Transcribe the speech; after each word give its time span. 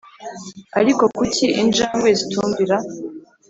Ariko 0.79 1.03
kucyi 1.15 1.47
injangwe 1.61 2.09
zitumvira 2.19 2.77